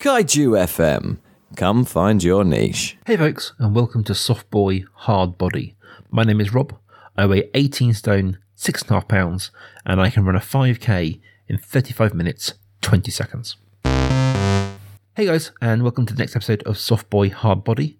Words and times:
Kaiju 0.00 0.56
FM. 0.56 1.18
Come 1.56 1.84
find 1.84 2.24
your 2.24 2.42
niche. 2.42 2.96
Hey 3.06 3.18
folks, 3.18 3.52
and 3.58 3.74
welcome 3.74 4.02
to 4.04 4.14
Soft 4.14 4.48
Boy 4.48 4.84
Hard 4.94 5.36
Body. 5.36 5.76
My 6.10 6.24
name 6.24 6.40
is 6.40 6.54
Rob. 6.54 6.74
I 7.18 7.26
weigh 7.26 7.50
18 7.52 7.92
stone, 7.92 8.38
six 8.54 8.80
and 8.80 8.92
a 8.92 8.94
half 8.94 9.08
pounds, 9.08 9.50
and 9.84 10.00
I 10.00 10.08
can 10.08 10.24
run 10.24 10.36
a 10.36 10.40
5k 10.40 11.20
in 11.48 11.58
35 11.58 12.14
minutes, 12.14 12.54
20 12.80 13.10
seconds. 13.10 13.58
Hey 13.84 15.26
guys, 15.26 15.52
and 15.60 15.82
welcome 15.82 16.06
to 16.06 16.14
the 16.14 16.18
next 16.18 16.34
episode 16.34 16.62
of 16.62 16.78
Soft 16.78 17.10
Boy 17.10 17.28
Hard 17.28 17.62
Body. 17.62 17.98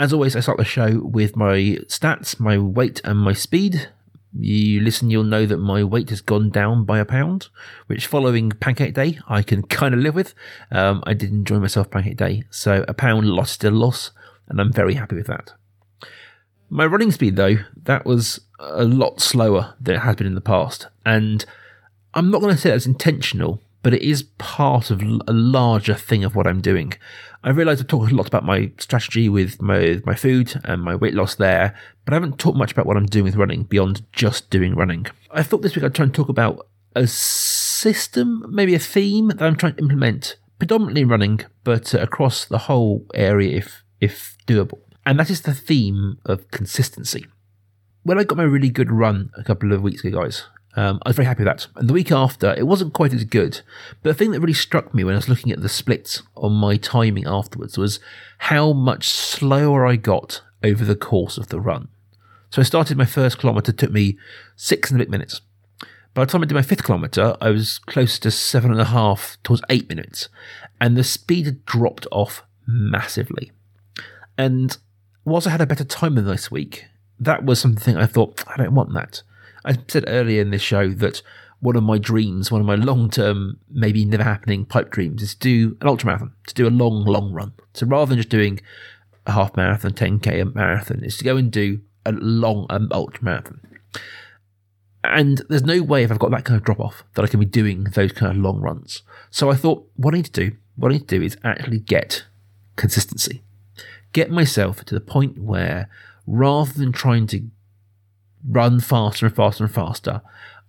As 0.00 0.14
always, 0.14 0.34
I 0.34 0.40
start 0.40 0.56
the 0.56 0.64
show 0.64 0.98
with 1.00 1.36
my 1.36 1.76
stats, 1.88 2.40
my 2.40 2.56
weight, 2.56 3.02
and 3.04 3.18
my 3.18 3.34
speed. 3.34 3.90
You 4.36 4.80
listen, 4.80 5.10
you'll 5.10 5.22
know 5.22 5.46
that 5.46 5.58
my 5.58 5.84
weight 5.84 6.10
has 6.10 6.20
gone 6.20 6.50
down 6.50 6.84
by 6.84 6.98
a 6.98 7.04
pound, 7.04 7.48
which 7.86 8.08
following 8.08 8.50
Pancake 8.50 8.94
Day, 8.94 9.18
I 9.28 9.42
can 9.42 9.62
kind 9.62 9.94
of 9.94 10.00
live 10.00 10.16
with. 10.16 10.34
Um, 10.72 11.04
I 11.06 11.14
did 11.14 11.30
enjoy 11.30 11.60
myself 11.60 11.90
Pancake 11.90 12.16
Day, 12.16 12.44
so 12.50 12.84
a 12.88 12.94
pound 12.94 13.28
lost 13.28 13.62
is 13.62 13.68
a 13.68 13.70
loss, 13.70 14.10
and 14.48 14.60
I'm 14.60 14.72
very 14.72 14.94
happy 14.94 15.14
with 15.14 15.28
that. 15.28 15.52
My 16.68 16.84
running 16.84 17.12
speed, 17.12 17.36
though, 17.36 17.58
that 17.84 18.04
was 18.04 18.40
a 18.58 18.84
lot 18.84 19.20
slower 19.20 19.74
than 19.80 19.96
it 19.96 20.00
has 20.00 20.16
been 20.16 20.26
in 20.26 20.34
the 20.34 20.40
past, 20.40 20.88
and 21.06 21.44
I'm 22.12 22.30
not 22.30 22.40
going 22.40 22.54
to 22.54 22.60
say 22.60 22.70
that's 22.70 22.86
intentional, 22.86 23.60
but 23.84 23.92
it 23.92 24.02
is 24.02 24.22
part 24.38 24.90
of 24.90 25.02
a 25.02 25.32
larger 25.32 25.94
thing 25.94 26.24
of 26.24 26.34
what 26.34 26.46
I'm 26.46 26.62
doing. 26.62 26.94
I 27.44 27.50
realise 27.50 27.80
I've 27.80 27.86
talked 27.86 28.10
a 28.10 28.14
lot 28.14 28.26
about 28.26 28.42
my 28.42 28.72
strategy 28.78 29.28
with 29.28 29.60
my 29.60 30.00
my 30.06 30.14
food 30.14 30.58
and 30.64 30.82
my 30.82 30.96
weight 30.96 31.12
loss 31.12 31.34
there, 31.34 31.78
but 32.04 32.14
I 32.14 32.16
haven't 32.16 32.38
talked 32.38 32.56
much 32.56 32.72
about 32.72 32.86
what 32.86 32.96
I'm 32.96 33.04
doing 33.04 33.26
with 33.26 33.36
running 33.36 33.64
beyond 33.64 34.02
just 34.12 34.48
doing 34.48 34.74
running. 34.74 35.06
I 35.30 35.42
thought 35.42 35.60
this 35.60 35.76
week 35.76 35.84
I'd 35.84 35.94
try 35.94 36.04
and 36.06 36.14
talk 36.14 36.30
about 36.30 36.66
a 36.96 37.06
system, 37.06 38.46
maybe 38.48 38.74
a 38.74 38.78
theme 38.78 39.28
that 39.28 39.42
I'm 39.42 39.54
trying 39.54 39.74
to 39.74 39.82
implement, 39.82 40.38
predominantly 40.58 41.04
running, 41.04 41.40
but 41.62 41.92
across 41.92 42.46
the 42.46 42.58
whole 42.58 43.04
area 43.12 43.58
if 43.58 43.84
if 44.00 44.38
doable. 44.46 44.80
And 45.04 45.20
that 45.20 45.28
is 45.28 45.42
the 45.42 45.52
theme 45.52 46.16
of 46.24 46.50
consistency. 46.50 47.26
When 48.02 48.18
I 48.18 48.24
got 48.24 48.38
my 48.38 48.44
really 48.44 48.70
good 48.70 48.90
run 48.90 49.30
a 49.36 49.44
couple 49.44 49.74
of 49.74 49.82
weeks 49.82 50.02
ago, 50.04 50.22
guys, 50.22 50.44
um, 50.76 51.00
I 51.04 51.08
was 51.08 51.16
very 51.16 51.26
happy 51.26 51.44
with 51.44 51.52
that. 51.52 51.66
And 51.76 51.88
the 51.88 51.92
week 51.92 52.10
after, 52.10 52.54
it 52.54 52.66
wasn't 52.66 52.94
quite 52.94 53.12
as 53.12 53.24
good. 53.24 53.60
But 54.02 54.10
the 54.10 54.14
thing 54.14 54.32
that 54.32 54.40
really 54.40 54.52
struck 54.52 54.92
me 54.92 55.04
when 55.04 55.14
I 55.14 55.18
was 55.18 55.28
looking 55.28 55.52
at 55.52 55.62
the 55.62 55.68
splits 55.68 56.22
on 56.36 56.52
my 56.52 56.76
timing 56.76 57.26
afterwards 57.26 57.78
was 57.78 58.00
how 58.38 58.72
much 58.72 59.08
slower 59.08 59.86
I 59.86 59.96
got 59.96 60.42
over 60.62 60.84
the 60.84 60.96
course 60.96 61.38
of 61.38 61.48
the 61.48 61.60
run. 61.60 61.88
So 62.50 62.60
I 62.60 62.64
started 62.64 62.96
my 62.96 63.04
first 63.04 63.38
kilometre, 63.38 63.72
took 63.72 63.92
me 63.92 64.18
six 64.56 64.90
and 64.90 65.00
a 65.00 65.04
bit 65.04 65.10
minutes. 65.10 65.40
By 66.12 66.24
the 66.24 66.30
time 66.30 66.42
I 66.42 66.46
did 66.46 66.54
my 66.54 66.62
fifth 66.62 66.84
kilometre, 66.84 67.36
I 67.40 67.50
was 67.50 67.78
close 67.78 68.18
to 68.20 68.30
seven 68.30 68.70
and 68.70 68.80
a 68.80 68.86
half 68.86 69.36
towards 69.42 69.62
eight 69.68 69.88
minutes. 69.88 70.28
And 70.80 70.96
the 70.96 71.04
speed 71.04 71.46
had 71.46 71.64
dropped 71.66 72.06
off 72.12 72.42
massively. 72.66 73.52
And 74.38 74.76
whilst 75.24 75.46
I 75.46 75.50
had 75.50 75.60
a 75.60 75.66
better 75.66 75.84
time 75.84 76.14
than 76.14 76.26
this 76.26 76.50
week, 76.50 76.86
that 77.18 77.44
was 77.44 77.60
something 77.60 77.96
I 77.96 78.06
thought, 78.06 78.44
I 78.46 78.56
don't 78.56 78.74
want 78.74 78.92
that. 78.94 79.22
I 79.64 79.76
said 79.88 80.04
earlier 80.06 80.42
in 80.42 80.50
this 80.50 80.62
show 80.62 80.90
that 80.90 81.22
one 81.60 81.76
of 81.76 81.82
my 81.82 81.96
dreams, 81.98 82.52
one 82.52 82.60
of 82.60 82.66
my 82.66 82.74
long 82.74 83.08
term, 83.08 83.58
maybe 83.70 84.04
never 84.04 84.22
happening 84.22 84.66
pipe 84.66 84.90
dreams 84.90 85.22
is 85.22 85.34
to 85.36 85.40
do 85.40 85.76
an 85.80 85.88
ultramarathon, 85.88 86.32
to 86.46 86.54
do 86.54 86.68
a 86.68 86.70
long, 86.70 87.04
long 87.04 87.32
run. 87.32 87.52
So 87.72 87.86
rather 87.86 88.10
than 88.10 88.18
just 88.18 88.28
doing 88.28 88.60
a 89.26 89.32
half 89.32 89.56
marathon, 89.56 89.92
10k 89.92 90.42
a 90.42 90.44
marathon, 90.44 91.02
is 91.02 91.16
to 91.18 91.24
go 91.24 91.36
and 91.36 91.50
do 91.50 91.80
a 92.04 92.12
long 92.12 92.66
um, 92.68 92.88
ultramarathon. 92.90 93.60
And 95.02 95.42
there's 95.48 95.64
no 95.64 95.82
way 95.82 96.02
if 96.02 96.10
I've 96.10 96.18
got 96.18 96.30
that 96.32 96.44
kind 96.44 96.58
of 96.58 96.64
drop 96.64 96.80
off 96.80 97.04
that 97.14 97.24
I 97.24 97.28
can 97.28 97.40
be 97.40 97.46
doing 97.46 97.84
those 97.84 98.12
kind 98.12 98.30
of 98.30 98.42
long 98.42 98.60
runs. 98.60 99.02
So 99.30 99.50
I 99.50 99.54
thought, 99.54 99.88
what 99.96 100.14
I 100.14 100.18
need 100.18 100.26
to 100.26 100.50
do, 100.50 100.56
what 100.76 100.90
I 100.90 100.94
need 100.94 101.08
to 101.08 101.18
do 101.18 101.24
is 101.24 101.36
actually 101.44 101.78
get 101.78 102.24
consistency. 102.76 103.42
Get 104.12 104.30
myself 104.30 104.84
to 104.84 104.94
the 104.94 105.00
point 105.00 105.38
where 105.38 105.88
rather 106.26 106.72
than 106.72 106.92
trying 106.92 107.26
to 107.28 107.44
run 108.48 108.80
faster 108.80 109.26
and 109.26 109.34
faster 109.34 109.64
and 109.64 109.72
faster, 109.72 110.22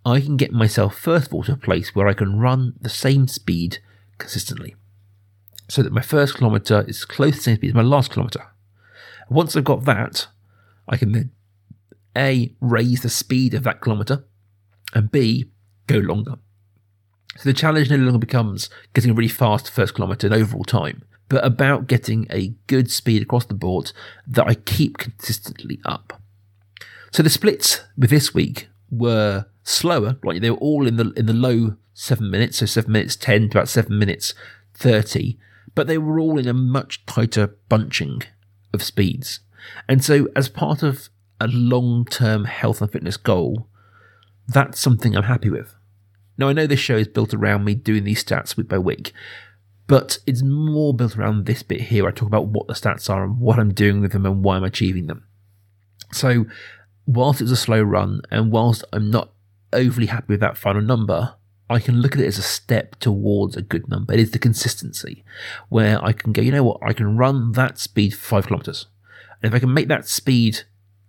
I 0.06 0.22
can 0.22 0.38
get 0.38 0.52
myself 0.52 0.96
first 0.96 1.28
of 1.28 1.34
all 1.34 1.44
to 1.44 1.54
a 1.54 1.58
place 1.58 1.96
where 1.96 2.08
I 2.08 2.14
can 2.14 2.40
run 2.40 2.74
the 2.80 2.90
same 2.90 3.28
speed 3.28 3.80
consistently. 4.18 4.76
So 5.68 5.82
that 5.82 5.92
my 5.92 6.02
first 6.02 6.36
kilometre 6.36 6.86
is 6.88 7.06
close 7.06 7.32
to 7.32 7.38
the 7.38 7.44
same 7.44 7.56
speed 7.56 7.70
as 7.70 7.76
my 7.76 7.82
last 7.82 8.12
kilometre. 8.12 8.46
Once 9.30 9.56
I've 9.56 9.64
got 9.64 9.86
that, 9.86 10.28
I 10.88 10.98
can 10.98 11.12
then 11.12 11.32
A, 12.16 12.54
raise 12.62 13.02
the 13.02 13.10
speed 13.10 13.56
of 13.56 13.64
that 13.64 13.82
kilometre, 13.82 14.24
and 14.94 15.12
B, 15.12 15.46
go 15.88 15.98
longer. 15.98 16.36
So 17.38 17.50
the 17.50 17.54
challenge 17.54 17.90
no 17.90 17.98
longer 17.98 18.20
becomes 18.20 18.70
getting 18.94 19.12
a 19.12 19.14
really 19.14 19.28
fast 19.28 19.72
first 19.72 19.96
kilometre 19.96 20.28
in 20.28 20.34
overall 20.34 20.64
time, 20.64 21.04
but 21.28 21.44
about 21.44 21.88
getting 21.88 22.28
a 22.30 22.54
good 22.68 22.92
speed 22.92 23.24
across 23.24 23.46
the 23.46 23.56
board 23.56 23.92
that 24.28 24.48
I 24.48 24.54
keep 24.54 25.00
consistently 25.00 25.80
up. 25.84 26.22
So 27.12 27.24
the 27.24 27.30
splits 27.30 27.82
with 27.98 28.10
this 28.10 28.34
week 28.34 28.68
were 28.90 29.46
slower, 29.64 30.18
like 30.24 30.42
they 30.42 30.52
were 30.52 30.58
all 30.58 30.88
in 30.88 30.98
the 30.98 31.12
in 31.16 31.26
the 31.26 31.34
low 31.34 31.76
seven 31.94 32.30
minutes, 32.30 32.58
so 32.58 32.66
seven 32.66 32.92
minutes 32.92 33.16
ten 33.16 33.50
to 33.50 33.58
about 33.58 33.70
seven 33.70 33.98
minutes 33.98 34.34
thirty, 34.74 35.40
but 35.74 35.88
they 35.88 35.98
were 35.98 36.20
all 36.20 36.38
in 36.38 36.48
a 36.48 36.54
much 36.54 37.06
tighter 37.06 37.56
bunching 37.70 38.22
of 38.74 38.84
speeds. 38.84 39.40
And 39.88 40.04
so 40.04 40.28
as 40.36 40.50
part 40.50 40.84
of 40.84 41.10
a 41.40 41.48
long 41.48 42.06
term 42.06 42.46
health 42.46 42.82
and 42.82 42.92
fitness 42.92 43.18
goal, 43.18 43.68
that's 44.48 44.80
something 44.80 45.16
I'm 45.16 45.24
happy 45.24 45.50
with. 45.50 45.76
Now 46.38 46.50
I 46.50 46.54
know 46.54 46.68
this 46.68 46.80
show 46.80 46.98
is 46.98 47.08
built 47.08 47.34
around 47.34 47.64
me 47.64 47.76
doing 47.76 48.04
these 48.04 48.24
stats 48.24 48.58
week 48.58 48.68
by 48.68 48.78
week, 48.78 49.14
but 49.88 50.20
it's 50.26 50.44
more 50.44 50.94
built 50.94 51.18
around 51.18 51.46
this 51.46 51.64
bit 51.64 51.82
here. 51.82 52.08
I 52.08 52.12
talk 52.12 52.28
about 52.28 52.48
what 52.48 52.68
the 52.68 52.74
stats 52.74 53.10
are 53.10 53.24
and 53.24 53.40
what 53.40 53.60
I'm 53.60 53.74
doing 53.74 54.02
with 54.02 54.12
them 54.12 54.26
and 54.26 54.44
why 54.44 54.58
I'm 54.58 54.64
achieving 54.64 55.08
them. 55.08 55.26
So 56.12 56.46
whilst 57.06 57.42
it's 57.42 57.52
a 57.52 57.56
slow 57.56 57.82
run 57.82 58.22
and 58.32 58.52
whilst 58.52 58.84
I'm 58.92 59.10
not 59.10 59.32
overly 59.74 60.08
happy 60.08 60.34
with 60.34 60.40
that 60.40 60.58
final 60.58 60.82
number, 60.82 61.36
I 61.70 61.80
can 61.80 62.02
look 62.02 62.14
at 62.14 62.22
it 62.22 62.28
as 62.28 62.38
a 62.38 62.44
step 62.44 62.96
towards 63.00 63.56
a 63.56 63.62
good 63.62 63.90
number. 63.90 64.14
It 64.14 64.20
is 64.20 64.32
the 64.32 64.40
consistency 64.40 65.24
where 65.70 66.04
I 66.04 66.12
can 66.12 66.32
go, 66.32 66.42
you 66.42 66.52
know 66.52 66.64
what, 66.64 66.80
I 66.84 66.94
can 66.94 67.18
run 67.18 67.54
that 67.54 67.80
speed 67.80 68.14
five 68.14 68.48
kilometers. 68.48 68.86
And 69.42 69.52
if 69.52 69.56
I 69.56 69.60
can 69.60 69.74
make 69.74 69.88
that 69.88 70.08
speed 70.08 70.62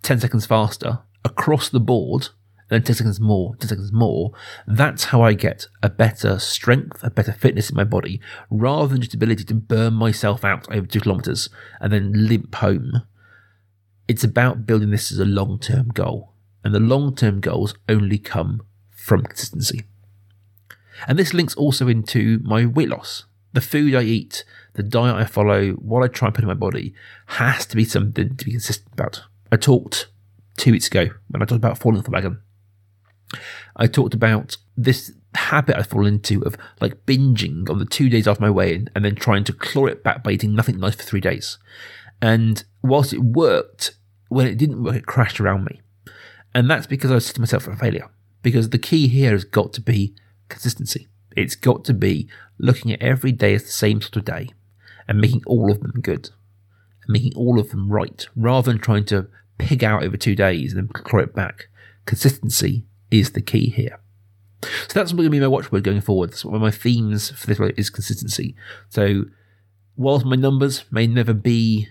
10 0.02 0.20
seconds 0.20 0.46
faster 0.46 1.00
across 1.24 1.68
the 1.68 1.80
board, 1.80 2.28
then 2.68 2.82
10 2.82 2.96
seconds 2.96 3.20
more, 3.20 3.54
10 3.56 3.68
seconds 3.68 3.92
more, 3.92 4.32
that's 4.66 5.04
how 5.04 5.22
I 5.22 5.34
get 5.34 5.68
a 5.82 5.90
better 5.90 6.38
strength, 6.38 7.04
a 7.04 7.10
better 7.10 7.32
fitness 7.32 7.70
in 7.70 7.76
my 7.76 7.84
body, 7.84 8.20
rather 8.50 8.88
than 8.88 9.02
just 9.02 9.14
ability 9.14 9.44
to 9.44 9.54
burn 9.54 9.94
myself 9.94 10.44
out 10.44 10.70
over 10.72 10.86
two 10.86 11.00
kilometers 11.00 11.48
and 11.80 11.92
then 11.92 12.28
limp 12.28 12.54
home 12.56 13.02
it's 14.08 14.24
about 14.24 14.66
building 14.66 14.90
this 14.90 15.10
as 15.12 15.18
a 15.18 15.24
long 15.24 15.58
term 15.58 15.88
goal. 15.88 16.32
And 16.64 16.74
the 16.74 16.80
long 16.80 17.14
term 17.14 17.40
goals 17.40 17.74
only 17.88 18.18
come 18.18 18.62
from 18.90 19.22
consistency. 19.22 19.84
And 21.06 21.18
this 21.18 21.34
links 21.34 21.54
also 21.54 21.88
into 21.88 22.40
my 22.42 22.66
weight 22.66 22.88
loss. 22.88 23.24
The 23.52 23.60
food 23.60 23.94
I 23.94 24.02
eat, 24.02 24.44
the 24.74 24.82
diet 24.82 25.16
I 25.16 25.24
follow, 25.24 25.72
what 25.72 26.02
I 26.02 26.08
try 26.08 26.28
and 26.28 26.34
put 26.34 26.42
in 26.42 26.48
my 26.48 26.54
body 26.54 26.94
has 27.26 27.66
to 27.66 27.76
be 27.76 27.84
something 27.84 28.36
to 28.36 28.44
be 28.44 28.50
consistent 28.52 28.92
about. 28.92 29.22
I 29.50 29.56
talked 29.56 30.08
two 30.56 30.72
weeks 30.72 30.88
ago 30.88 31.06
when 31.28 31.42
I 31.42 31.44
talked 31.44 31.58
about 31.58 31.78
falling 31.78 31.98
off 31.98 32.04
the 32.04 32.10
wagon. 32.10 32.40
I 33.76 33.86
talked 33.86 34.14
about 34.14 34.56
this 34.76 35.12
habit 35.34 35.76
I 35.76 35.82
fall 35.82 36.06
into 36.06 36.42
of 36.42 36.56
like 36.80 37.04
binging 37.06 37.68
on 37.68 37.78
the 37.78 37.84
two 37.84 38.08
days 38.08 38.26
after 38.26 38.42
my 38.42 38.50
weigh 38.50 38.74
in 38.74 38.88
and 38.94 39.04
then 39.04 39.14
trying 39.14 39.44
to 39.44 39.52
claw 39.52 39.86
it 39.86 40.02
back 40.02 40.22
by 40.22 40.32
eating 40.32 40.54
nothing 40.54 40.78
nice 40.78 40.94
for 40.94 41.02
three 41.02 41.20
days. 41.20 41.58
And 42.20 42.64
whilst 42.88 43.12
it 43.12 43.20
worked, 43.20 43.96
when 44.28 44.46
it 44.46 44.56
didn't 44.56 44.82
work, 44.82 44.96
it 44.96 45.06
crashed 45.06 45.40
around 45.40 45.64
me. 45.64 45.80
And 46.54 46.70
that's 46.70 46.86
because 46.86 47.10
I 47.10 47.14
was 47.14 47.26
set 47.26 47.38
myself 47.38 47.64
for 47.64 47.72
a 47.72 47.76
failure. 47.76 48.08
Because 48.42 48.70
the 48.70 48.78
key 48.78 49.08
here 49.08 49.32
has 49.32 49.44
got 49.44 49.72
to 49.74 49.80
be 49.80 50.14
consistency. 50.48 51.08
It's 51.36 51.56
got 51.56 51.84
to 51.84 51.94
be 51.94 52.28
looking 52.58 52.92
at 52.92 53.02
every 53.02 53.32
day 53.32 53.54
as 53.54 53.64
the 53.64 53.70
same 53.70 54.00
sort 54.00 54.16
of 54.16 54.24
day 54.24 54.50
and 55.06 55.20
making 55.20 55.42
all 55.46 55.70
of 55.70 55.80
them 55.80 56.00
good 56.00 56.30
and 57.02 57.12
making 57.12 57.34
all 57.36 57.60
of 57.60 57.70
them 57.70 57.90
right 57.90 58.26
rather 58.34 58.72
than 58.72 58.80
trying 58.80 59.04
to 59.06 59.28
pig 59.58 59.84
out 59.84 60.02
over 60.02 60.16
two 60.16 60.34
days 60.34 60.72
and 60.72 60.88
then 60.88 60.88
claw 60.88 61.20
it 61.20 61.34
back. 61.34 61.68
Consistency 62.06 62.86
is 63.10 63.32
the 63.32 63.42
key 63.42 63.68
here. 63.68 64.00
So 64.62 64.94
that's 64.94 65.12
going 65.12 65.24
to 65.24 65.30
be 65.30 65.40
my 65.40 65.46
watchword 65.46 65.84
going 65.84 66.00
forward. 66.00 66.30
That's 66.30 66.44
one 66.44 66.54
of 66.54 66.62
my 66.62 66.70
themes 66.70 67.30
for 67.30 67.46
this 67.46 67.60
is 67.76 67.90
consistency. 67.90 68.56
So 68.88 69.24
whilst 69.96 70.24
my 70.24 70.36
numbers 70.36 70.84
may 70.90 71.06
never 71.06 71.34
be 71.34 71.88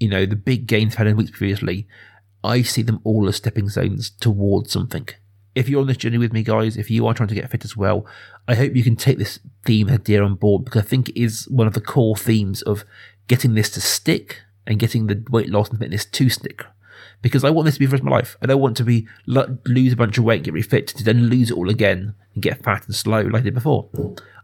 you 0.00 0.08
know, 0.08 0.26
the 0.26 0.34
big 0.36 0.66
gains 0.66 0.96
had 0.96 1.06
in 1.06 1.16
weeks 1.16 1.30
previously, 1.30 1.86
I 2.42 2.62
see 2.62 2.82
them 2.82 3.00
all 3.04 3.28
as 3.28 3.36
stepping 3.36 3.68
stones 3.68 4.10
towards 4.10 4.72
something. 4.72 5.08
If 5.54 5.68
you're 5.68 5.80
on 5.80 5.86
this 5.86 5.96
journey 5.96 6.18
with 6.18 6.32
me, 6.32 6.42
guys, 6.42 6.76
if 6.76 6.90
you 6.90 7.06
are 7.06 7.14
trying 7.14 7.28
to 7.28 7.34
get 7.34 7.50
fit 7.50 7.64
as 7.64 7.76
well, 7.76 8.06
I 8.48 8.54
hope 8.54 8.74
you 8.74 8.82
can 8.82 8.96
take 8.96 9.18
this 9.18 9.38
theme 9.64 9.90
idea 9.90 10.22
on 10.24 10.36
board 10.36 10.64
because 10.64 10.82
I 10.82 10.86
think 10.86 11.10
it 11.10 11.20
is 11.20 11.46
one 11.48 11.66
of 11.66 11.74
the 11.74 11.80
core 11.80 12.16
themes 12.16 12.62
of 12.62 12.84
getting 13.26 13.54
this 13.54 13.70
to 13.70 13.80
stick 13.80 14.42
and 14.66 14.78
getting 14.78 15.06
the 15.06 15.22
weight 15.30 15.50
loss 15.50 15.68
and 15.68 15.78
fitness 15.78 16.04
to 16.04 16.30
stick. 16.30 16.64
because 17.22 17.44
I 17.44 17.50
want 17.50 17.66
this 17.66 17.74
to 17.74 17.80
be 17.80 17.86
for 17.86 17.90
the 17.90 17.94
rest 17.96 18.02
of 18.02 18.06
my 18.06 18.16
life. 18.16 18.36
I 18.40 18.46
don't 18.46 18.60
want 18.60 18.76
to 18.78 18.84
be 18.84 19.06
lose 19.26 19.92
a 19.92 19.96
bunch 19.96 20.18
of 20.18 20.24
weight, 20.24 20.42
get 20.42 20.54
really 20.54 20.62
fit, 20.62 20.86
to 20.88 21.04
then 21.04 21.28
lose 21.28 21.50
it 21.50 21.56
all 21.56 21.68
again 21.68 22.14
and 22.34 22.42
get 22.42 22.62
fat 22.62 22.86
and 22.86 22.94
slow 22.94 23.20
like 23.22 23.42
I 23.42 23.44
did 23.44 23.54
before. 23.54 23.88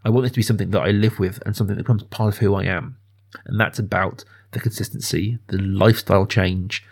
I 0.05 0.09
want 0.09 0.23
this 0.23 0.31
to 0.33 0.37
be 0.37 0.43
something 0.43 0.71
that 0.71 0.81
I 0.81 0.91
live 0.91 1.19
with 1.19 1.41
and 1.45 1.55
something 1.55 1.75
that 1.75 1.83
becomes 1.83 2.03
part 2.03 2.33
of 2.33 2.39
who 2.39 2.53
I 2.55 2.63
am. 2.65 2.97
And 3.45 3.59
that's 3.59 3.79
about 3.79 4.23
the 4.51 4.59
consistency, 4.59 5.39
the 5.47 5.57
lifestyle 5.57 6.25
change, 6.25 6.83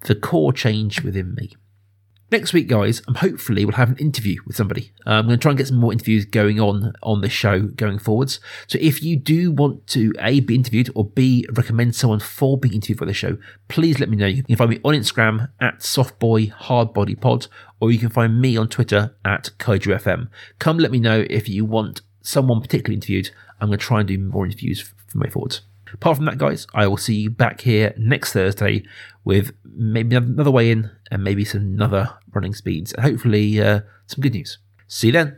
the 0.00 0.14
core 0.14 0.52
change 0.52 1.02
within 1.02 1.34
me. 1.34 1.54
Next 2.30 2.52
week, 2.52 2.68
guys, 2.68 3.00
I'm 3.08 3.14
hopefully 3.14 3.64
we'll 3.64 3.76
have 3.76 3.88
an 3.88 3.96
interview 3.96 4.42
with 4.46 4.54
somebody. 4.54 4.92
Uh, 5.06 5.12
I'm 5.12 5.26
going 5.26 5.38
to 5.38 5.42
try 5.42 5.50
and 5.50 5.56
get 5.56 5.68
some 5.68 5.78
more 5.78 5.92
interviews 5.92 6.26
going 6.26 6.60
on 6.60 6.92
on 7.02 7.22
the 7.22 7.30
show 7.30 7.62
going 7.62 7.98
forwards. 7.98 8.38
So 8.66 8.78
if 8.82 9.02
you 9.02 9.16
do 9.16 9.50
want 9.50 9.86
to 9.88 10.12
A, 10.20 10.40
be 10.40 10.54
interviewed 10.54 10.90
or 10.94 11.06
B, 11.06 11.46
recommend 11.50 11.96
someone 11.96 12.20
for 12.20 12.58
being 12.58 12.74
interviewed 12.74 12.98
for 12.98 13.06
the 13.06 13.14
show, 13.14 13.38
please 13.68 13.98
let 13.98 14.10
me 14.10 14.16
know. 14.18 14.26
You 14.26 14.42
can 14.42 14.56
find 14.56 14.68
me 14.68 14.80
on 14.84 14.92
Instagram 14.92 15.48
at 15.58 15.78
softboyhardbodypod 15.78 17.48
or 17.80 17.90
you 17.90 17.98
can 17.98 18.10
find 18.10 18.38
me 18.38 18.58
on 18.58 18.68
Twitter 18.68 19.16
at 19.24 19.50
KaijuFM. 19.58 20.28
Come 20.58 20.76
let 20.76 20.90
me 20.90 21.00
know 21.00 21.24
if 21.30 21.48
you 21.48 21.64
want 21.64 22.02
someone 22.20 22.60
particularly 22.60 22.96
interviewed. 22.96 23.30
I'm 23.58 23.68
going 23.68 23.78
to 23.78 23.84
try 23.84 24.00
and 24.00 24.08
do 24.08 24.18
more 24.18 24.44
interviews 24.44 24.82
from 25.06 25.20
my 25.20 25.30
forwards. 25.30 25.62
Apart 25.94 26.16
from 26.16 26.26
that, 26.26 26.38
guys, 26.38 26.66
I 26.74 26.86
will 26.86 26.96
see 26.96 27.14
you 27.14 27.30
back 27.30 27.60
here 27.60 27.94
next 27.96 28.32
Thursday 28.32 28.84
with 29.24 29.52
maybe 29.64 30.16
another 30.16 30.50
weigh 30.50 30.70
in 30.70 30.90
and 31.10 31.22
maybe 31.22 31.44
some 31.44 31.80
other 31.80 32.10
running 32.32 32.54
speeds 32.54 32.92
and 32.92 33.04
hopefully 33.04 33.60
uh, 33.60 33.80
some 34.06 34.22
good 34.22 34.34
news. 34.34 34.58
See 34.86 35.08
you 35.08 35.12
then. 35.12 35.36